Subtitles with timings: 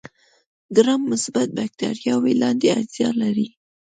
[0.75, 3.47] ګرام مثبت بکټریاوې لاندې اجزا لري.